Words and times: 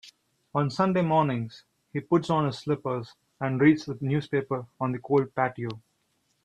On 0.55 0.67
Sunday 0.71 1.03
mornings, 1.03 1.63
he 1.93 1.99
puts 1.99 2.31
on 2.31 2.47
his 2.47 2.57
slippers 2.57 3.13
and 3.39 3.61
reads 3.61 3.85
the 3.85 3.95
newspaper 4.01 4.65
on 4.79 4.91
the 4.93 4.97
cold 4.97 5.35
patio. 5.35 5.79